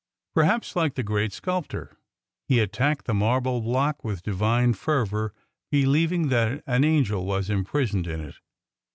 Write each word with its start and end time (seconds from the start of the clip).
Perhaps, 0.33 0.75
like 0.75 0.95
the 0.95 1.03
great 1.03 1.31
sculptor, 1.31 1.95
he 2.47 2.57
attacked 2.59 3.05
the 3.05 3.13
marble 3.13 3.61
block 3.61 4.03
with 4.03 4.23
Divine 4.23 4.73
fervour, 4.73 5.31
believing 5.71 6.29
that 6.29 6.63
an 6.65 6.83
angel 6.83 7.23
was 7.23 7.51
imprisoned 7.51 8.07
in 8.07 8.19
it. 8.19 8.37